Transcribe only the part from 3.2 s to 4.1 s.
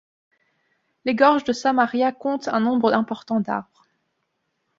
d'arbres.